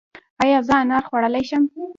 ایا 0.43 0.59
زه 0.67 0.73
انار 0.81 1.03
خوړلی 1.07 1.43
شم؟ 1.49 1.63